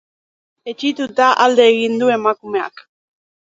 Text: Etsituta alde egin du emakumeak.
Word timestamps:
Etsituta 0.73 1.27
alde 1.45 1.69
egin 1.75 2.01
du 2.03 2.11
emakumeak. 2.17 2.85